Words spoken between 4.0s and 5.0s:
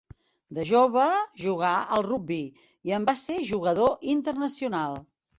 internacional.